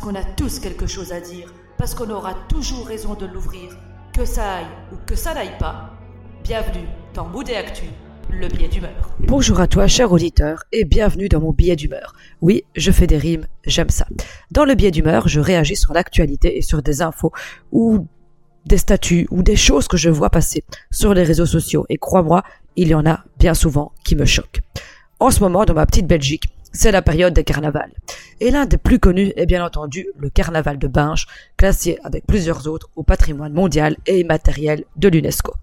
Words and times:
qu'on 0.00 0.14
a 0.14 0.24
tous 0.24 0.60
quelque 0.60 0.86
chose 0.86 1.12
à 1.12 1.20
dire, 1.20 1.52
parce 1.76 1.94
qu'on 1.94 2.10
aura 2.10 2.34
toujours 2.48 2.86
raison 2.86 3.14
de 3.14 3.26
l'ouvrir, 3.26 3.76
que 4.14 4.24
ça 4.24 4.54
aille 4.54 4.66
ou 4.92 4.96
que 5.06 5.14
ça 5.14 5.34
n'aille 5.34 5.58
pas. 5.58 5.90
Bienvenue 6.42 6.86
dans 7.14 7.26
Mood 7.26 7.48
et 7.50 7.56
Actu, 7.56 7.84
le 8.30 8.48
billet 8.48 8.68
d'humeur. 8.68 9.10
Bonjour 9.20 9.60
à 9.60 9.66
toi, 9.66 9.86
cher 9.86 10.10
auditeur, 10.10 10.64
et 10.72 10.84
bienvenue 10.84 11.28
dans 11.28 11.40
mon 11.40 11.52
billet 11.52 11.76
d'humeur. 11.76 12.14
Oui, 12.40 12.64
je 12.74 12.90
fais 12.90 13.06
des 13.06 13.18
rimes, 13.18 13.46
j'aime 13.66 13.90
ça. 13.90 14.06
Dans 14.50 14.64
le 14.64 14.74
billet 14.74 14.90
d'humeur, 14.90 15.28
je 15.28 15.40
réagis 15.40 15.76
sur 15.76 15.92
l'actualité 15.92 16.56
et 16.56 16.62
sur 16.62 16.82
des 16.82 17.02
infos 17.02 17.32
ou 17.70 18.06
des 18.64 18.78
statuts 18.78 19.28
ou 19.30 19.42
des 19.42 19.56
choses 19.56 19.86
que 19.86 19.98
je 19.98 20.08
vois 20.08 20.30
passer 20.30 20.64
sur 20.90 21.12
les 21.12 21.24
réseaux 21.24 21.46
sociaux. 21.46 21.84
Et 21.90 21.98
crois-moi, 21.98 22.42
il 22.76 22.88
y 22.88 22.94
en 22.94 23.04
a 23.04 23.24
bien 23.38 23.54
souvent 23.54 23.92
qui 24.02 24.16
me 24.16 24.24
choquent. 24.24 24.62
En 25.18 25.30
ce 25.30 25.40
moment, 25.40 25.66
dans 25.66 25.74
ma 25.74 25.84
petite 25.84 26.06
Belgique, 26.06 26.50
c'est 26.72 26.92
la 26.92 27.02
période 27.02 27.34
des 27.34 27.44
carnavals. 27.44 27.92
Et 28.40 28.50
l'un 28.50 28.66
des 28.66 28.78
plus 28.78 28.98
connus 28.98 29.32
est 29.36 29.46
bien 29.46 29.64
entendu 29.64 30.08
le 30.18 30.30
carnaval 30.30 30.78
de 30.78 30.88
Binge, 30.88 31.26
classé 31.56 31.98
avec 32.04 32.26
plusieurs 32.26 32.66
autres 32.66 32.88
au 32.96 33.02
patrimoine 33.02 33.52
mondial 33.52 33.96
et 34.06 34.20
immatériel 34.20 34.84
de 34.96 35.08
l'UNESCO. 35.08 35.54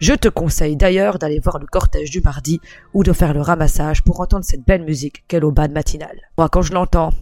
Je 0.00 0.14
te 0.14 0.28
conseille 0.28 0.76
d'ailleurs 0.76 1.18
d'aller 1.18 1.38
voir 1.38 1.58
le 1.58 1.66
cortège 1.66 2.10
du 2.10 2.20
mardi 2.20 2.60
ou 2.92 3.04
de 3.04 3.12
faire 3.12 3.34
le 3.34 3.40
ramassage 3.40 4.02
pour 4.02 4.20
entendre 4.20 4.44
cette 4.44 4.66
belle 4.66 4.84
musique 4.84 5.24
qu'est 5.28 5.40
l'aubade 5.40 5.72
matinale. 5.72 6.20
Moi, 6.36 6.48
quand 6.48 6.62
je 6.62 6.72
l'entends, 6.72 7.12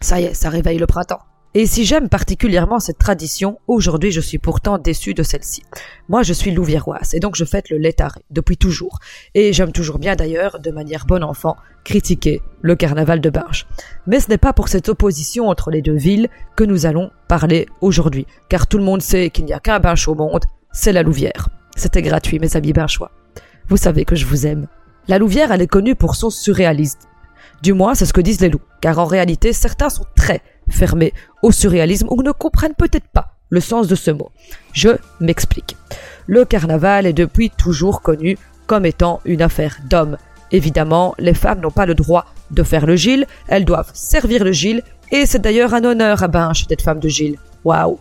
ça 0.00 0.20
y 0.20 0.24
est, 0.24 0.34
ça 0.34 0.50
réveille 0.50 0.78
le 0.78 0.86
printemps. 0.86 1.20
Et 1.54 1.66
si 1.66 1.84
j'aime 1.84 2.08
particulièrement 2.08 2.80
cette 2.80 2.96
tradition, 2.96 3.58
aujourd'hui 3.66 4.10
je 4.10 4.22
suis 4.22 4.38
pourtant 4.38 4.78
déçu 4.78 5.12
de 5.12 5.22
celle-ci. 5.22 5.62
Moi 6.08 6.22
je 6.22 6.32
suis 6.32 6.50
louviéroise 6.50 7.12
et 7.12 7.20
donc 7.20 7.36
je 7.36 7.44
fête 7.44 7.68
le 7.68 7.76
létaré 7.76 8.22
depuis 8.30 8.56
toujours. 8.56 9.00
Et 9.34 9.52
j'aime 9.52 9.70
toujours 9.70 9.98
bien 9.98 10.16
d'ailleurs, 10.16 10.60
de 10.60 10.70
manière 10.70 11.04
bon 11.04 11.22
enfant, 11.22 11.58
critiquer 11.84 12.40
le 12.62 12.74
carnaval 12.74 13.20
de 13.20 13.28
Binge. 13.28 13.66
Mais 14.06 14.18
ce 14.18 14.30
n'est 14.30 14.38
pas 14.38 14.54
pour 14.54 14.68
cette 14.68 14.88
opposition 14.88 15.48
entre 15.48 15.70
les 15.70 15.82
deux 15.82 15.96
villes 15.96 16.30
que 16.56 16.64
nous 16.64 16.86
allons 16.86 17.10
parler 17.28 17.66
aujourd'hui, 17.82 18.26
car 18.48 18.66
tout 18.66 18.78
le 18.78 18.84
monde 18.84 19.02
sait 19.02 19.28
qu'il 19.28 19.44
n'y 19.44 19.52
a 19.52 19.60
qu'un 19.60 19.78
Binge 19.78 20.08
au 20.08 20.14
monde, 20.14 20.46
c'est 20.72 20.92
la 20.92 21.02
Louvière. 21.02 21.50
C'était 21.76 22.00
gratuit 22.00 22.38
mes 22.38 22.56
amis 22.56 22.72
binchois. 22.72 23.10
Vous 23.68 23.76
savez 23.76 24.06
que 24.06 24.16
je 24.16 24.24
vous 24.24 24.46
aime. 24.46 24.68
La 25.06 25.18
Louvière 25.18 25.52
elle 25.52 25.60
est 25.60 25.66
connue 25.66 25.96
pour 25.96 26.16
son 26.16 26.30
surréalisme. 26.30 27.00
Du 27.62 27.74
moins 27.74 27.94
c'est 27.94 28.06
ce 28.06 28.14
que 28.14 28.22
disent 28.22 28.40
les 28.40 28.48
loups, 28.48 28.62
car 28.80 28.98
en 28.98 29.04
réalité 29.04 29.52
certains 29.52 29.90
sont 29.90 30.06
très 30.16 30.40
fermés 30.68 31.12
au 31.42 31.52
surréalisme 31.52 32.08
ou 32.10 32.22
ne 32.22 32.32
comprennent 32.32 32.74
peut-être 32.74 33.08
pas 33.08 33.36
le 33.50 33.60
sens 33.60 33.86
de 33.86 33.94
ce 33.94 34.10
mot. 34.10 34.30
Je 34.72 34.90
m'explique. 35.20 35.76
Le 36.26 36.44
carnaval 36.44 37.06
est 37.06 37.12
depuis 37.12 37.50
toujours 37.50 38.00
connu 38.00 38.38
comme 38.66 38.86
étant 38.86 39.20
une 39.26 39.42
affaire 39.42 39.78
d'hommes. 39.88 40.16
Évidemment, 40.50 41.14
les 41.18 41.34
femmes 41.34 41.60
n'ont 41.60 41.70
pas 41.70 41.86
le 41.86 41.94
droit 41.94 42.26
de 42.50 42.62
faire 42.62 42.86
le 42.86 42.96
Gilles, 42.96 43.26
elles 43.48 43.64
doivent 43.64 43.90
servir 43.92 44.44
le 44.44 44.52
Gilles, 44.52 44.82
et 45.10 45.26
c'est 45.26 45.40
d'ailleurs 45.40 45.74
un 45.74 45.84
honneur 45.84 46.22
à 46.22 46.28
Binche 46.28 46.66
d'être 46.66 46.82
femme 46.82 47.00
de 47.00 47.08
Gilles. 47.08 47.38
Waouh 47.64 47.98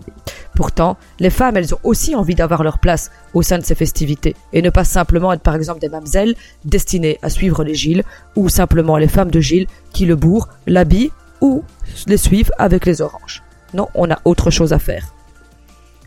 Pourtant, 0.55 0.97
les 1.19 1.29
femmes, 1.29 1.57
elles 1.57 1.73
ont 1.73 1.79
aussi 1.83 2.15
envie 2.15 2.35
d'avoir 2.35 2.63
leur 2.63 2.79
place 2.79 3.11
au 3.33 3.41
sein 3.41 3.57
de 3.57 3.63
ces 3.63 3.75
festivités, 3.75 4.35
et 4.53 4.61
ne 4.61 4.69
pas 4.69 4.83
simplement 4.83 5.33
être 5.33 5.41
par 5.41 5.55
exemple 5.55 5.79
des 5.79 5.89
mamzelles 5.89 6.35
destinées 6.65 7.19
à 7.21 7.29
suivre 7.29 7.63
les 7.63 7.75
Gilles, 7.75 8.03
ou 8.35 8.49
simplement 8.49 8.97
les 8.97 9.07
femmes 9.07 9.31
de 9.31 9.39
Gilles 9.39 9.67
qui 9.91 10.05
le 10.05 10.15
bourrent, 10.15 10.49
l'habillent 10.67 11.11
ou 11.41 11.63
les 12.07 12.17
suivent 12.17 12.51
avec 12.57 12.85
les 12.85 13.01
oranges. 13.01 13.43
Non, 13.73 13.87
on 13.95 14.09
a 14.11 14.19
autre 14.25 14.51
chose 14.51 14.73
à 14.73 14.79
faire. 14.79 15.13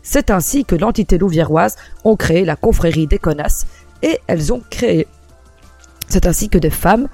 C'est 0.03 0.29
ainsi 0.29 0.65
que 0.65 0.75
l'entité 0.75 1.17
louviéroise 1.17 1.75
ont 2.03 2.15
créé 2.15 2.45
la 2.45 2.55
confrérie 2.55 3.07
des 3.07 3.17
connasses 3.17 3.65
et 4.03 4.19
elles 4.27 4.53
ont 4.53 4.61
créé. 4.69 5.07
C'est 6.07 6.27
ainsi 6.27 6.49
que 6.49 6.59
des 6.59 6.69
femmes 6.69 7.07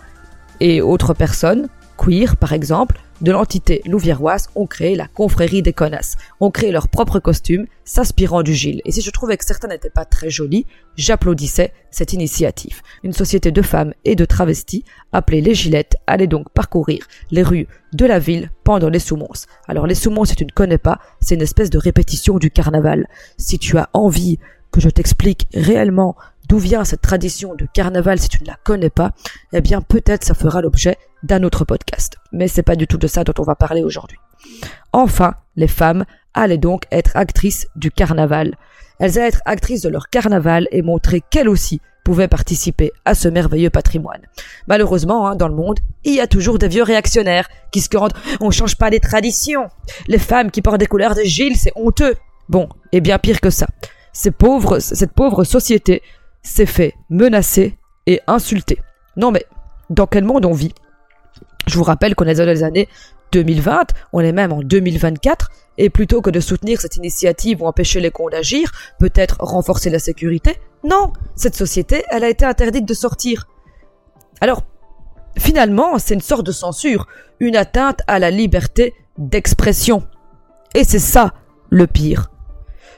et 0.59 0.81
autres 0.81 1.13
personnes, 1.13 1.69
queer 1.97 2.35
par 2.35 2.51
exemple, 2.51 2.99
de 3.21 3.31
l'entité 3.31 3.81
louviéroise 3.85 4.49
ont 4.55 4.65
créé 4.65 4.95
la 4.95 5.07
confrérie 5.07 5.61
des 5.61 5.73
connasses, 5.73 6.15
ont 6.39 6.51
créé 6.51 6.71
leur 6.71 6.87
propre 6.87 7.19
costume, 7.19 7.67
s'inspirant 7.85 8.43
du 8.43 8.53
Gilles. 8.53 8.81
Et 8.85 8.91
si 8.91 9.01
je 9.01 9.11
trouvais 9.11 9.37
que 9.37 9.45
certains 9.45 9.67
n'étaient 9.67 9.89
pas 9.89 10.05
très 10.05 10.29
jolis, 10.29 10.65
j'applaudissais 10.95 11.73
cette 11.91 12.13
initiative. 12.13 12.81
Une 13.03 13.13
société 13.13 13.51
de 13.51 13.61
femmes 13.61 13.93
et 14.05 14.15
de 14.15 14.25
travestis, 14.25 14.83
appelée 15.11 15.41
les 15.41 15.53
Gilettes, 15.53 15.97
allait 16.07 16.27
donc 16.27 16.49
parcourir 16.49 17.05
les 17.31 17.43
rues 17.43 17.67
de 17.93 18.05
la 18.05 18.19
ville 18.19 18.51
pendant 18.63 18.89
les 18.89 18.99
soumons. 18.99 19.27
Alors 19.67 19.87
les 19.87 19.95
soumons, 19.95 20.25
si 20.25 20.35
tu 20.35 20.45
ne 20.45 20.51
connais 20.51 20.77
pas, 20.77 20.99
c'est 21.19 21.35
une 21.35 21.41
espèce 21.41 21.69
de 21.69 21.77
répétition 21.77 22.39
du 22.39 22.49
carnaval. 22.49 23.07
Si 23.37 23.59
tu 23.59 23.77
as 23.77 23.89
envie 23.93 24.39
que 24.71 24.81
je 24.81 24.89
t'explique 24.89 25.47
réellement 25.53 26.15
d'où 26.51 26.57
vient 26.57 26.83
cette 26.83 27.01
tradition 27.01 27.55
de 27.55 27.65
carnaval 27.73 28.19
si 28.19 28.27
tu 28.27 28.43
ne 28.43 28.47
la 28.47 28.57
connais 28.65 28.89
pas, 28.89 29.13
eh 29.53 29.61
bien 29.61 29.79
peut-être 29.79 30.25
ça 30.25 30.33
fera 30.33 30.61
l'objet 30.61 30.97
d'un 31.23 31.43
autre 31.43 31.63
podcast. 31.63 32.17
Mais 32.33 32.49
c'est 32.49 32.61
pas 32.61 32.75
du 32.75 32.87
tout 32.87 32.97
de 32.97 33.07
ça 33.07 33.23
dont 33.23 33.33
on 33.39 33.43
va 33.43 33.55
parler 33.55 33.83
aujourd'hui. 33.83 34.17
Enfin, 34.91 35.35
les 35.55 35.69
femmes 35.69 36.03
allaient 36.33 36.57
donc 36.57 36.83
être 36.91 37.15
actrices 37.15 37.67
du 37.77 37.89
carnaval. 37.89 38.57
Elles 38.99 39.17
allaient 39.17 39.29
être 39.29 39.41
actrices 39.45 39.81
de 39.81 39.87
leur 39.87 40.09
carnaval 40.09 40.67
et 40.71 40.81
montrer 40.81 41.21
qu'elles 41.21 41.47
aussi 41.47 41.79
pouvaient 42.03 42.27
participer 42.27 42.91
à 43.05 43.15
ce 43.15 43.29
merveilleux 43.29 43.69
patrimoine. 43.69 44.23
Malheureusement, 44.67 45.27
hein, 45.27 45.37
dans 45.37 45.47
le 45.47 45.55
monde, 45.55 45.79
il 46.03 46.15
y 46.15 46.19
a 46.19 46.27
toujours 46.27 46.59
des 46.59 46.67
vieux 46.67 46.83
réactionnaires 46.83 47.47
qui 47.71 47.79
se 47.79 47.95
rendent 47.95 48.11
on 48.41 48.51
change 48.51 48.75
pas 48.75 48.89
les 48.89 48.99
traditions. 48.99 49.69
Les 50.07 50.19
femmes 50.19 50.51
qui 50.51 50.61
portent 50.61 50.81
des 50.81 50.87
couleurs 50.87 51.15
de 51.15 51.23
Gilles, 51.23 51.55
c'est 51.55 51.71
honteux. 51.77 52.17
Bon, 52.49 52.67
et 52.91 52.99
bien 52.99 53.19
pire 53.19 53.39
que 53.39 53.51
ça. 53.51 53.67
Cette 54.11 54.35
pauvre 54.35 55.45
société 55.45 56.01
s'est 56.43 56.65
fait 56.65 56.95
menacer 57.09 57.77
et 58.07 58.21
insulter. 58.27 58.79
Non 59.17 59.31
mais, 59.31 59.45
dans 59.89 60.07
quel 60.07 60.23
monde 60.23 60.45
on 60.45 60.53
vit? 60.53 60.73
Je 61.67 61.77
vous 61.77 61.83
rappelle 61.83 62.15
qu'on 62.15 62.25
est 62.25 62.35
dans 62.35 62.45
les 62.45 62.63
années 62.63 62.87
2020, 63.31 63.87
on 64.13 64.19
est 64.21 64.31
même 64.31 64.51
en 64.51 64.61
2024, 64.61 65.49
et 65.77 65.89
plutôt 65.89 66.21
que 66.21 66.29
de 66.29 66.39
soutenir 66.39 66.81
cette 66.81 66.97
initiative 66.97 67.61
ou 67.61 67.65
empêcher 67.65 67.99
les 67.99 68.11
cons 68.11 68.29
d'agir, 68.29 68.71
peut-être 68.99 69.37
renforcer 69.39 69.89
la 69.89 69.99
sécurité, 69.99 70.57
non, 70.83 71.13
cette 71.35 71.55
société, 71.55 72.03
elle 72.09 72.23
a 72.23 72.29
été 72.29 72.45
interdite 72.45 72.85
de 72.85 72.93
sortir. 72.93 73.47
Alors, 74.41 74.63
finalement, 75.37 75.97
c'est 75.99 76.15
une 76.15 76.21
sorte 76.21 76.45
de 76.45 76.51
censure, 76.51 77.07
une 77.39 77.55
atteinte 77.55 78.01
à 78.07 78.19
la 78.19 78.31
liberté 78.31 78.93
d'expression. 79.17 80.07
Et 80.73 80.83
c'est 80.83 80.99
ça 80.99 81.33
le 81.69 81.87
pire. 81.87 82.30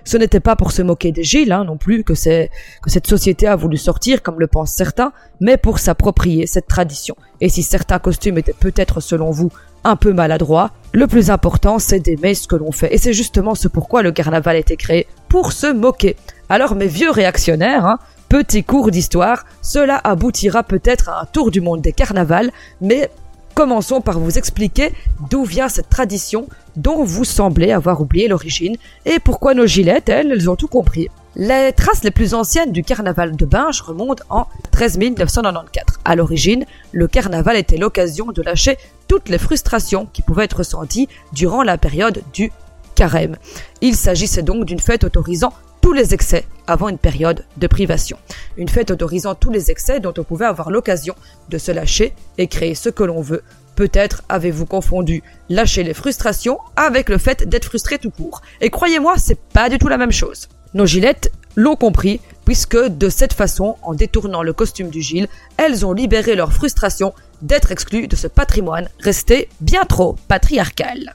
Ce 0.06 0.18
n'était 0.18 0.40
pas 0.40 0.56
pour 0.56 0.72
se 0.72 0.82
moquer 0.82 1.12
des 1.12 1.24
Gilles, 1.24 1.52
hein, 1.52 1.64
non 1.64 1.78
plus, 1.78 2.04
que, 2.04 2.14
c'est, 2.14 2.50
cette 2.88 3.08
société 3.08 3.48
a 3.48 3.56
voulu 3.56 3.78
sortir, 3.78 4.22
comme 4.22 4.40
le 4.40 4.48
pensent 4.48 4.74
certains, 4.74 5.14
mais 5.40 5.58
pour 5.58 5.80
s'approprier 5.80 6.46
cette 6.48 6.68
tradition. 6.68 7.16
Et 7.42 7.50
si 7.50 7.64
certains 7.64 8.00
costumes 8.00 8.38
étaient 8.38 8.54
peut-être, 8.54 9.00
selon 9.00 9.32
vous, 9.32 9.50
un 9.84 9.96
peu 9.96 10.14
maladroits, 10.14 10.72
le 10.94 11.08
plus 11.08 11.30
important, 11.30 11.80
c'est 11.80 12.00
d'aimer 12.00 12.36
ce 12.36 12.48
que 12.48 12.56
l'on 12.56 12.72
fait. 12.72 12.94
Et 12.94 12.98
c'est 12.98 13.14
justement 13.14 13.56
ce 13.56 13.68
pourquoi 13.68 14.02
le 14.02 14.12
carnaval 14.12 14.56
a 14.56 14.60
été 14.60 14.78
créé, 14.78 15.08
pour 15.30 15.52
se 15.52 15.68
moquer. 15.68 16.16
Alors 16.50 16.76
mes 16.76 16.88
vieux 16.88 17.12
réactionnaires, 17.12 17.86
hein, 17.86 18.00
petit 18.30 18.64
cours 18.64 18.92
d'histoire, 18.92 19.46
cela 19.62 20.00
aboutira 20.04 20.64
peut-être 20.64 21.10
à 21.10 21.22
un 21.22 21.26
tour 21.26 21.52
du 21.52 21.62
monde 21.62 21.82
des 21.82 21.94
carnavals, 21.94 22.52
mais 22.82 23.10
Commençons 23.56 24.02
par 24.02 24.20
vous 24.20 24.38
expliquer 24.40 24.92
d'où 25.30 25.44
vient 25.44 25.70
cette 25.70 25.90
tradition 25.90 26.48
dont 26.76 27.04
vous 27.04 27.24
semblez 27.24 27.72
avoir 27.72 28.02
oublié 28.02 28.28
l'origine 28.28 28.78
et 29.06 29.20
pourquoi 29.20 29.54
nos 29.54 29.68
gilettes, 29.68 30.10
elles, 30.10 30.32
elles 30.32 30.50
ont 30.50 30.56
tout 30.56 30.68
compris. 30.68 31.08
Les 31.36 31.72
traces 31.76 32.04
les 32.04 32.12
plus 32.12 32.34
anciennes 32.34 32.72
du 32.72 32.84
carnaval 32.84 33.36
de 33.36 33.46
Binge 33.46 33.82
remontent 33.82 34.24
en 34.30 34.48
13 34.72 34.98
994. 35.18 36.00
À 36.04 36.16
l'origine, 36.16 36.66
le 36.92 37.08
carnaval 37.08 37.56
était 37.56 37.78
l'occasion 37.78 38.32
de 38.32 38.42
lâcher 38.42 38.78
toutes 39.08 39.30
les 39.30 39.38
frustrations 39.38 40.08
qui 40.12 40.24
pouvaient 40.24 40.46
être 40.46 40.58
ressenties 40.58 41.08
durant 41.32 41.62
la 41.62 41.78
période 41.78 42.24
du 42.34 42.52
carême. 42.96 43.38
Il 43.82 43.96
s'agissait 43.96 44.44
donc 44.44 44.66
d'une 44.66 44.80
fête 44.80 45.04
autorisant 45.04 45.54
tous 45.84 45.92
les 45.92 46.14
excès 46.14 46.46
avant 46.66 46.88
une 46.88 46.98
période 46.98 47.44
de 47.58 47.68
privation. 47.68 48.18
Une 48.56 48.70
fête 48.70 48.90
autorisant 48.90 49.36
tous 49.36 49.52
les 49.52 49.70
excès 49.70 50.00
dont 50.00 50.14
on 50.18 50.24
pouvait 50.24 50.46
avoir 50.46 50.72
l'occasion 50.72 51.14
de 51.50 51.58
se 51.58 51.74
lâcher 51.74 52.14
et 52.38 52.48
créer 52.48 52.74
ce 52.74 52.88
que 52.88 53.04
l'on 53.04 53.20
veut. 53.20 53.44
Peut-être 53.76 54.24
avez-vous 54.30 54.66
confondu 54.66 55.24
lâcher 55.50 55.84
les 55.84 55.94
frustrations 55.94 56.58
avec 56.78 57.10
le 57.10 57.18
fait 57.18 57.50
d'être 57.50 57.66
frustré 57.66 58.00
tout 58.00 58.12
court. 58.12 58.42
Et 58.62 58.70
croyez-moi, 58.70 59.16
c'est 59.18 59.38
pas 59.38 59.68
du 59.68 59.78
tout 59.78 59.90
la 59.90 59.98
même 59.98 60.14
chose. 60.14 60.48
Nos 60.74 60.86
gilettes 60.86 61.34
l'ont 61.58 61.76
compris, 61.76 62.22
puisque 62.46 62.78
de 62.78 63.10
cette 63.10 63.34
façon, 63.34 63.76
en 63.82 63.94
détournant 63.94 64.42
le 64.42 64.54
costume 64.54 64.90
du 64.90 65.02
Gilles, 65.02 65.28
elles 65.58 65.86
ont 65.86 65.92
libéré 65.92 66.36
leur 66.36 66.54
frustration 66.54 67.14
d'être 67.42 67.74
exclues 67.74 68.08
de 68.08 68.16
ce 68.16 68.28
patrimoine 68.28 68.88
resté 69.00 69.50
bien 69.60 69.84
trop 69.84 70.16
patriarcal. 70.30 71.14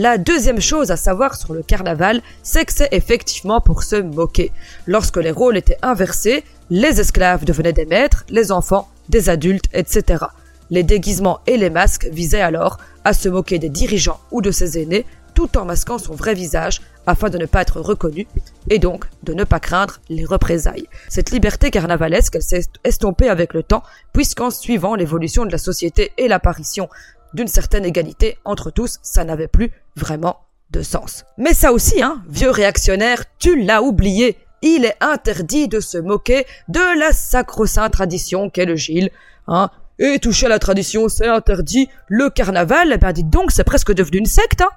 La 0.00 0.16
deuxième 0.16 0.60
chose 0.60 0.92
à 0.92 0.96
savoir 0.96 1.34
sur 1.34 1.52
le 1.52 1.64
carnaval, 1.64 2.22
c'est 2.44 2.64
que 2.64 2.72
c'est 2.72 2.92
effectivement 2.92 3.60
pour 3.60 3.82
se 3.82 3.96
moquer. 3.96 4.52
Lorsque 4.86 5.16
les 5.16 5.32
rôles 5.32 5.56
étaient 5.56 5.78
inversés, 5.82 6.44
les 6.70 7.00
esclaves 7.00 7.44
devenaient 7.44 7.72
des 7.72 7.84
maîtres, 7.84 8.24
les 8.28 8.52
enfants 8.52 8.88
des 9.08 9.28
adultes, 9.28 9.64
etc. 9.72 10.26
Les 10.70 10.84
déguisements 10.84 11.40
et 11.48 11.56
les 11.56 11.68
masques 11.68 12.06
visaient 12.12 12.42
alors 12.42 12.78
à 13.04 13.12
se 13.12 13.28
moquer 13.28 13.58
des 13.58 13.70
dirigeants 13.70 14.20
ou 14.30 14.40
de 14.40 14.52
ses 14.52 14.80
aînés 14.80 15.04
tout 15.34 15.58
en 15.58 15.64
masquant 15.64 15.98
son 15.98 16.14
vrai 16.14 16.34
visage 16.34 16.80
afin 17.06 17.28
de 17.28 17.38
ne 17.38 17.46
pas 17.46 17.62
être 17.62 17.80
reconnu 17.80 18.28
et 18.70 18.78
donc 18.78 19.06
de 19.24 19.34
ne 19.34 19.44
pas 19.44 19.60
craindre 19.60 20.00
les 20.08 20.24
représailles. 20.24 20.86
Cette 21.08 21.30
liberté 21.30 21.70
carnavalesque 21.70 22.40
s'est 22.40 22.66
estompée 22.84 23.28
avec 23.28 23.52
le 23.52 23.64
temps 23.64 23.82
puisqu'en 24.12 24.50
suivant 24.50 24.94
l'évolution 24.94 25.44
de 25.44 25.50
la 25.50 25.58
société 25.58 26.12
et 26.18 26.28
l'apparition 26.28 26.88
d'une 27.34 27.48
certaine 27.48 27.84
égalité 27.84 28.38
entre 28.44 28.70
tous, 28.70 28.98
ça 29.02 29.24
n'avait 29.24 29.48
plus 29.48 29.70
vraiment 29.96 30.40
de 30.70 30.82
sens. 30.82 31.24
Mais 31.36 31.54
ça 31.54 31.72
aussi, 31.72 32.02
hein, 32.02 32.22
vieux 32.28 32.50
réactionnaire, 32.50 33.24
tu 33.38 33.62
l'as 33.62 33.82
oublié. 33.82 34.36
Il 34.62 34.84
est 34.84 34.96
interdit 35.00 35.68
de 35.68 35.80
se 35.80 35.98
moquer 35.98 36.46
de 36.68 36.98
la 36.98 37.12
sacro-sainte 37.12 37.92
tradition 37.92 38.50
qu'est 38.50 38.66
le 38.66 38.76
Gilles, 38.76 39.10
hein. 39.46 39.70
Et 40.00 40.20
toucher 40.20 40.46
à 40.46 40.48
la 40.48 40.60
tradition, 40.60 41.08
c'est 41.08 41.26
interdit. 41.26 41.88
Le 42.06 42.30
carnaval, 42.30 42.92
eh 42.94 42.98
ben 42.98 43.12
dites 43.12 43.30
donc, 43.30 43.50
c'est 43.50 43.64
presque 43.64 43.92
devenu 43.92 44.18
une 44.18 44.26
secte, 44.26 44.60
hein. 44.60 44.68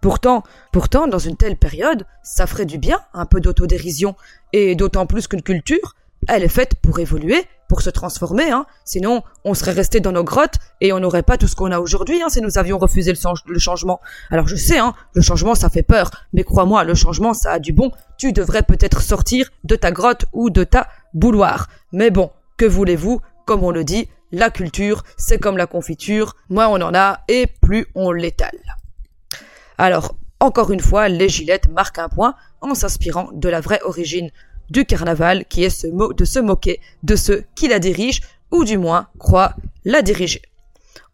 Pourtant, 0.00 0.42
pourtant, 0.72 1.06
dans 1.06 1.18
une 1.18 1.36
telle 1.36 1.56
période, 1.56 2.04
ça 2.22 2.46
ferait 2.46 2.66
du 2.66 2.78
bien, 2.78 3.00
un 3.14 3.26
peu 3.26 3.40
d'autodérision. 3.40 4.14
Et 4.52 4.74
d'autant 4.74 5.06
plus 5.06 5.26
qu'une 5.28 5.42
culture, 5.42 5.94
elle 6.28 6.42
est 6.42 6.48
faite 6.48 6.74
pour 6.82 6.98
évoluer, 6.98 7.44
pour 7.68 7.82
se 7.82 7.90
transformer, 7.90 8.50
hein. 8.50 8.66
Sinon, 8.84 9.22
on 9.44 9.54
serait 9.54 9.72
resté 9.72 10.00
dans 10.00 10.12
nos 10.12 10.24
grottes 10.24 10.56
et 10.80 10.92
on 10.92 11.00
n'aurait 11.00 11.22
pas 11.22 11.36
tout 11.36 11.48
ce 11.48 11.56
qu'on 11.56 11.72
a 11.72 11.80
aujourd'hui, 11.80 12.22
hein, 12.22 12.28
si 12.28 12.40
nous 12.40 12.58
avions 12.58 12.78
refusé 12.78 13.12
le, 13.12 13.58
changement. 13.58 14.00
Alors 14.30 14.48
je 14.48 14.56
sais, 14.56 14.78
hein, 14.78 14.94
le 15.14 15.22
changement 15.22 15.54
ça 15.54 15.68
fait 15.68 15.82
peur, 15.82 16.10
mais 16.32 16.44
crois-moi, 16.44 16.84
le 16.84 16.94
changement 16.94 17.34
ça 17.34 17.52
a 17.52 17.58
du 17.58 17.72
bon. 17.72 17.90
Tu 18.18 18.32
devrais 18.32 18.62
peut-être 18.62 19.02
sortir 19.02 19.50
de 19.64 19.76
ta 19.76 19.90
grotte 19.90 20.26
ou 20.32 20.50
de 20.50 20.64
ta 20.64 20.88
bouloire. 21.14 21.68
Mais 21.92 22.10
bon, 22.10 22.30
que 22.56 22.66
voulez-vous? 22.66 23.20
Comme 23.46 23.62
on 23.62 23.70
le 23.70 23.84
dit, 23.84 24.08
la 24.32 24.50
culture, 24.50 25.04
c'est 25.16 25.38
comme 25.38 25.56
la 25.56 25.66
confiture, 25.66 26.34
moins 26.48 26.68
on 26.68 26.80
en 26.80 26.94
a 26.94 27.20
et 27.28 27.46
plus 27.46 27.86
on 27.94 28.10
l'étale. 28.10 28.58
Alors, 29.78 30.16
encore 30.40 30.70
une 30.70 30.80
fois, 30.80 31.08
les 31.08 31.28
gilettes 31.28 31.68
marquent 31.70 31.98
un 31.98 32.08
point 32.08 32.34
en 32.60 32.74
s'inspirant 32.74 33.30
de 33.32 33.48
la 33.48 33.60
vraie 33.60 33.80
origine 33.84 34.30
du 34.70 34.84
carnaval 34.84 35.44
qui 35.46 35.64
est 35.64 35.70
ce 35.70 35.86
mot 35.86 36.12
de 36.12 36.24
se 36.24 36.38
moquer 36.38 36.80
de 37.02 37.16
ceux 37.16 37.44
qui 37.54 37.68
la 37.68 37.78
dirigent 37.78 38.22
ou 38.50 38.64
du 38.64 38.78
moins 38.78 39.08
croient 39.18 39.54
la 39.84 40.02
diriger. 40.02 40.42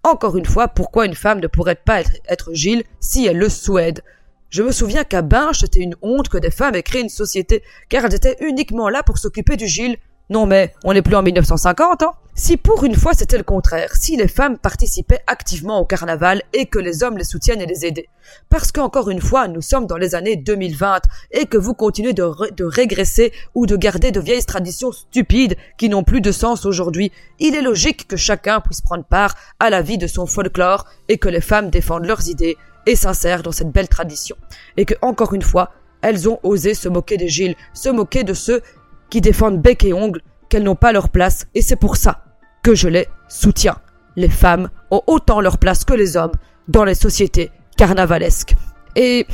Encore 0.04 0.37
une 0.37 0.46
fois, 0.46 0.69
pourquoi 0.69 1.06
une 1.06 1.14
femme 1.14 1.40
ne 1.40 1.46
pourrait 1.46 1.76
pas 1.76 2.00
être, 2.28 2.52
Gilles 2.52 2.82
si 3.00 3.26
elle 3.26 3.38
le 3.38 3.49
souhaite? 3.49 4.02
Je 4.50 4.62
me 4.62 4.72
souviens 4.72 5.04
qu'à 5.04 5.22
Binche, 5.22 5.60
c'était 5.60 5.81
une 5.81 5.94
honte 6.02 6.28
que 6.28 6.38
des 6.38 6.50
femmes 6.50 6.75
aient 6.75 6.82
créé 6.82 7.00
une 7.00 7.08
société, 7.08 7.62
car 7.88 8.04
elles 8.04 8.14
étaient 8.14 8.37
uniquement 8.40 8.88
là 8.88 9.02
pour 9.02 9.19
s'occuper 9.19 9.56
du 9.56 9.66
Gilles. 9.66 9.96
Non 10.28 10.44
mais, 10.46 10.75
on 10.84 10.93
n'est 10.93 11.02
plus 11.02 11.14
en 11.14 11.22
1950, 11.22 12.02
hein 12.02 12.12
si 12.34 12.56
pour 12.56 12.84
une 12.84 12.94
fois 12.94 13.12
c'était 13.12 13.37
le 13.37 13.44
contraire, 13.44 13.94
si 13.94 14.17
les 14.17 14.29
femmes 14.29 14.56
participaient 14.56 15.20
activement 15.26 15.79
au 15.81 15.84
carnaval 15.84 16.43
et 16.55 16.67
que 16.67 16.79
les 16.79 17.02
hommes 17.02 17.19
les 17.19 17.25
soutiennent 17.25 17.61
et 17.61 17.67
les 17.67 17.84
aidaient. 17.84 18.08
Parce 18.49 18.73
qu'encore 18.73 19.11
une 19.11 19.20
fois, 19.20 19.49
nous 19.49 19.61
sommes 19.61 19.87
dans 19.87 19.99
les 19.99 20.14
années 20.14 20.37
2020 20.37 21.02
et 21.32 21.46
que 21.46 21.58
vous 21.58 21.75
continuez 21.75 22.14
de, 22.14 22.64
régresser 22.64 23.32
ou 23.55 23.67
de 23.67 23.76
garder 23.76 24.12
de 24.12 24.20
vieilles 24.20 24.44
traditions 24.44 24.93
stupides 24.93 25.56
qui 25.76 25.90
n'ont 25.90 26.05
plus 26.05 26.23
de 26.23 26.32
sens 26.32 26.64
aujourd'hui. 26.64 27.12
Il 27.38 27.55
est 27.55 27.62
logique 27.62 28.08
que 28.08 28.17
chacun 28.17 28.61
puisse 28.61 28.81
prendre 28.81 29.05
part 29.05 29.34
à 29.61 29.69
la 29.69 29.82
vie 29.82 29.99
de 29.99 30.06
son 30.06 30.26
folklore 30.26 30.87
et 31.08 31.19
que 31.19 31.29
les 31.29 31.40
femmes 31.40 31.69
défendent 31.69 32.06
leurs 32.06 32.29
idées 32.29 32.56
et 32.87 32.96
s'insèrent 32.96 33.43
dans 33.43 33.52
cette 33.52 33.70
belle 33.70 33.88
tradition. 33.88 34.37
Et 34.76 34.87
que, 34.87 34.94
encore 35.02 35.34
une 35.34 35.43
fois, 35.43 35.73
elles 36.00 36.29
ont 36.29 36.40
osé 36.43 36.75
se 36.75 36.88
moquer 36.88 37.17
des 37.17 37.29
Gilles, 37.29 37.56
se 37.75 37.90
moquer 37.90 38.25
de 38.25 38.34
ceux 38.34 38.62
qui 39.11 39.20
défendent 39.20 39.61
bec 39.61 39.84
et 39.84 39.93
ongles 39.93 40.23
qu'elles 40.52 40.64
n'ont 40.64 40.75
pas 40.75 40.93
leur 40.93 41.08
place, 41.08 41.46
et 41.54 41.62
c'est 41.62 41.76
pour 41.76 41.96
ça 41.96 42.25
que 42.62 42.75
je 42.75 42.87
les 42.87 43.08
soutiens. 43.26 43.78
Les 44.16 44.28
femmes 44.28 44.69
ont 44.90 45.00
autant 45.06 45.40
leur 45.40 45.56
place 45.56 45.82
que 45.87 45.94
les 45.94 46.19
hommes 46.19 46.34
dans 46.69 46.84
les 46.84 46.94
sociétés 46.94 47.50
carnavalesques. 47.78 48.54
Et 48.97 49.27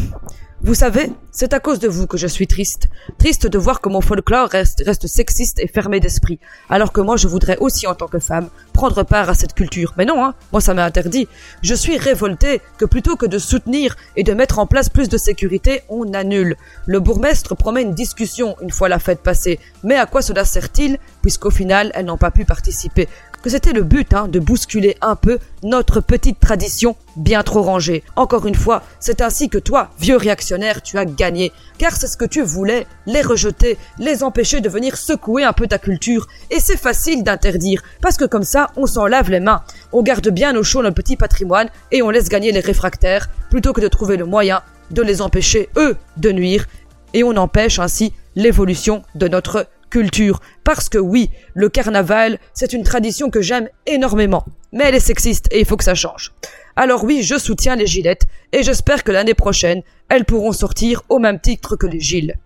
vous 0.60 0.74
savez, 0.74 1.12
c'est 1.30 1.52
à 1.52 1.60
cause 1.60 1.78
de 1.78 1.86
vous 1.86 2.08
que 2.08 2.16
je 2.16 2.26
suis 2.26 2.48
triste. 2.48 2.88
Triste 3.16 3.46
de 3.46 3.58
voir 3.58 3.80
que 3.80 3.88
mon 3.88 4.00
folklore 4.00 4.48
reste, 4.48 5.06
sexiste 5.06 5.60
et 5.60 5.68
fermé 5.68 6.00
d'esprit. 6.00 6.40
Alors 6.68 6.92
que 6.92 7.00
moi, 7.00 7.16
je 7.16 7.28
voudrais 7.28 7.56
aussi, 7.58 7.86
en 7.86 7.94
tant 7.94 8.08
que 8.08 8.18
femme, 8.18 8.48
prendre 8.72 9.04
part 9.04 9.28
à 9.28 9.34
cette 9.34 9.54
culture. 9.54 9.94
Mais 9.96 10.04
non, 10.04 10.24
hein. 10.24 10.34
Moi, 10.50 10.60
ça 10.60 10.74
m'est 10.74 10.82
interdit. 10.82 11.28
Je 11.62 11.74
suis 11.76 11.96
révolté 11.96 12.60
que 12.76 12.84
plutôt 12.84 13.14
que 13.14 13.26
de 13.26 13.38
soutenir 13.38 13.96
et 14.16 14.24
de 14.24 14.34
mettre 14.34 14.58
en 14.58 14.66
place 14.66 14.88
plus 14.88 15.08
de 15.08 15.16
sécurité, 15.16 15.82
on 15.88 16.12
annule. 16.12 16.56
Le 16.86 16.98
bourgmestre 16.98 17.54
promet 17.54 17.82
une 17.82 17.94
discussion 17.94 18.56
une 18.60 18.72
fois 18.72 18.88
la 18.88 18.98
fête 18.98 19.22
passée. 19.22 19.60
Mais 19.84 19.94
à 19.94 20.06
quoi 20.06 20.22
cela 20.22 20.44
sert-il, 20.44 20.98
puisqu'au 21.22 21.50
final, 21.50 21.92
elles 21.94 22.06
n'ont 22.06 22.16
pas 22.16 22.32
pu 22.32 22.44
participer? 22.44 23.08
Que 23.42 23.50
c'était 23.50 23.72
le 23.72 23.82
but 23.82 24.14
hein, 24.14 24.28
de 24.28 24.38
bousculer 24.38 24.96
un 25.00 25.16
peu 25.16 25.38
notre 25.62 26.00
petite 26.00 26.40
tradition 26.40 26.96
bien 27.16 27.42
trop 27.42 27.62
rangée. 27.62 28.02
Encore 28.16 28.46
une 28.46 28.54
fois, 28.54 28.82
c'est 29.00 29.20
ainsi 29.20 29.48
que 29.48 29.58
toi, 29.58 29.90
vieux 29.98 30.16
réactionnaire, 30.16 30.82
tu 30.82 30.98
as 30.98 31.04
gagné, 31.04 31.52
car 31.78 31.96
c'est 31.96 32.06
ce 32.06 32.16
que 32.16 32.24
tu 32.24 32.42
voulais, 32.42 32.86
les 33.06 33.22
rejeter, 33.22 33.78
les 33.98 34.22
empêcher 34.22 34.60
de 34.60 34.68
venir 34.68 34.96
secouer 34.96 35.44
un 35.44 35.52
peu 35.52 35.66
ta 35.66 35.78
culture, 35.78 36.26
et 36.50 36.60
c'est 36.60 36.76
facile 36.76 37.22
d'interdire, 37.22 37.82
parce 38.00 38.16
que 38.16 38.24
comme 38.24 38.44
ça, 38.44 38.70
on 38.76 38.86
s'en 38.86 39.06
lave 39.06 39.30
les 39.30 39.40
mains, 39.40 39.62
on 39.92 40.02
garde 40.02 40.28
bien 40.28 40.56
au 40.56 40.62
chaud 40.62 40.82
notre 40.82 40.94
petit 40.94 41.16
patrimoine, 41.16 41.70
et 41.92 42.02
on 42.02 42.10
laisse 42.10 42.28
gagner 42.28 42.52
les 42.52 42.60
réfractaires, 42.60 43.28
plutôt 43.50 43.72
que 43.72 43.80
de 43.80 43.88
trouver 43.88 44.16
le 44.16 44.26
moyen 44.26 44.62
de 44.90 45.02
les 45.02 45.20
empêcher, 45.20 45.68
eux, 45.76 45.96
de 46.16 46.32
nuire, 46.32 46.66
et 47.14 47.24
on 47.24 47.36
empêche 47.36 47.78
ainsi 47.78 48.12
l'évolution 48.36 49.02
de 49.14 49.28
notre 49.28 49.66
culture. 49.88 50.40
Parce 50.64 50.88
que 50.88 50.98
oui, 50.98 51.30
le 51.54 51.68
carnaval, 51.68 52.38
c'est 52.54 52.72
une 52.72 52.82
tradition 52.82 53.30
que 53.30 53.42
j'aime 53.42 53.68
énormément. 53.86 54.44
Mais 54.72 54.84
elle 54.84 54.94
est 54.94 55.00
sexiste 55.00 55.48
et 55.50 55.60
il 55.60 55.66
faut 55.66 55.76
que 55.76 55.84
ça 55.84 55.94
change. 55.94 56.32
Alors 56.76 57.04
oui, 57.04 57.22
je 57.22 57.38
soutiens 57.38 57.76
les 57.76 57.86
gilettes 57.86 58.26
et 58.52 58.62
j'espère 58.62 59.02
que 59.02 59.12
l'année 59.12 59.34
prochaine, 59.34 59.82
elles 60.08 60.24
pourront 60.24 60.52
sortir 60.52 61.02
au 61.08 61.18
même 61.18 61.40
titre 61.40 61.76
que 61.76 61.86
les 61.86 62.00
giles. 62.00 62.36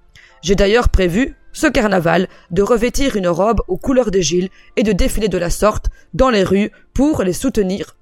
J'ai 0.43 0.55
d'ailleurs 0.55 0.89
prévu, 0.89 1.37
ce 1.53 1.67
carnaval, 1.67 2.29
de 2.51 2.63
revêtir 2.63 3.17
une 3.17 3.29
robe 3.29 3.61
aux 3.69 3.77
couleurs 3.77 4.11
des 4.11 4.23
giles 4.23 4.49
et 4.77 4.83
de 4.83 4.93
défiler 4.93 5.29
de 5.29 5.39
la 5.39 5.51
sorte 5.51 5.87
dans 6.15 6.31
les 6.31 6.45
rues 6.45 6.71
pour 6.95 7.23
les 7.23 7.33
soutenir 7.33 7.97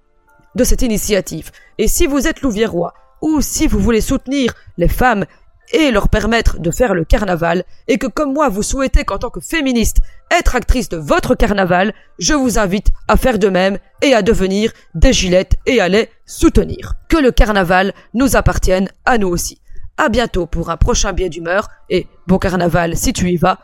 de 0.55 0.65
cette 0.65 0.83
initiative. 0.83 1.51
Et 1.79 1.89
si 1.89 2.07
vous 2.07 2.27
êtes 2.27 2.43
louviérois 2.43 2.95
ou 3.23 3.41
si 3.41 3.67
vous 3.67 3.79
voulez 3.79 4.01
soutenir 4.01 4.55
les 4.79 4.89
femmes 4.89 5.27
et 5.73 5.91
leur 5.91 6.09
permettre 6.09 6.59
de 6.59 6.71
faire 6.71 6.95
le 6.95 7.05
carnaval, 7.05 7.65
et 7.89 7.99
que 7.99 8.07
comme 8.07 8.33
moi 8.33 8.49
vous 8.49 8.63
souhaitez 8.63 9.05
qu'en 9.05 9.19
tant 9.19 9.31
que 9.31 9.41
féministe 9.41 9.99
être 10.31 10.55
actrice 10.57 10.89
de 10.89 10.97
votre 10.97 11.35
carnaval, 11.35 11.93
je 12.19 12.35
vous 12.35 12.59
invite 12.59 12.91
à 13.09 13.17
faire 13.17 13.39
de 13.39 13.49
même 13.49 13.79
et 14.03 14.15
à 14.15 14.23
devenir 14.23 14.73
des 14.95 15.13
gilettes 15.13 15.57
et 15.67 15.81
à 15.81 15.89
les 15.89 16.09
soutenir. 16.27 16.95
Que 17.09 17.19
le 17.19 17.33
carnaval 17.33 17.93
nous 18.15 18.37
appartienne 18.37 18.89
à 19.05 19.19
nous 19.19 19.29
aussi. 19.29 19.61
À 19.97 20.09
bientôt 20.09 20.47
pour 20.47 20.71
un 20.71 20.77
prochain 20.77 21.13
biais 21.13 21.29
d'humeur 21.29 21.69
et 21.89 22.07
bon 22.27 22.39
carnaval 22.39 22.97
si 22.97 23.13
tu 23.13 23.31
y 23.31 23.37
vas. 23.37 23.59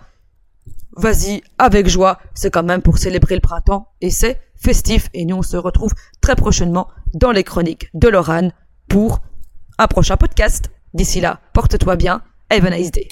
Vas-y, 0.97 1.43
avec 1.59 1.89
joie, 1.89 2.19
c'est 2.35 2.51
quand 2.51 2.63
même 2.63 2.83
pour 2.83 2.99
célébrer 2.99 3.35
le 3.35 3.41
printemps 3.41 3.93
et 4.01 4.11
c'est 4.11 4.41
festif 4.57 5.09
et 5.15 5.25
nous 5.25 5.37
on 5.37 5.43
se 5.43 5.57
retrouve 5.57 5.93
très 6.21 6.35
prochainement 6.35 6.89
dans 7.15 7.33
les 7.33 7.45
chroniques 7.45 7.91
de 7.95 8.09
Lorane 8.09 8.53
pour 8.89 9.21
un 9.79 9.87
prochain 9.87 10.17
podcast. 10.17 10.71
D'ici 10.97 11.21
là, 11.21 11.41
porte-toi 11.53 11.95
bien. 11.97 12.23
Have 12.49 12.65
a 12.65 12.71
nice 12.71 12.91
day. 12.91 13.07